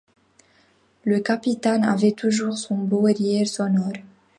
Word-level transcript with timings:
Le 1.03 1.19
capitaine 1.19 1.83
avait 1.83 2.13
toujours 2.13 2.57
son 2.57 2.73
beau 2.75 3.03
rire 3.03 3.47
sonore. 3.47 3.93